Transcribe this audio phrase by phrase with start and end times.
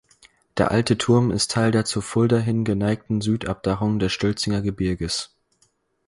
[0.57, 5.37] Der "Alte Turm" ist Teil der zur Fulda hin geneigten Südabdachung des Stölzinger Gebirges.